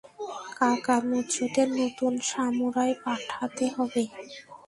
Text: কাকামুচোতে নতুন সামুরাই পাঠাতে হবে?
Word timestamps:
কাকামুচোতে 0.57 1.63
নতুন 1.75 2.13
সামুরাই 2.29 2.93
পাঠাতে 3.03 3.65
হবে? 3.75 4.03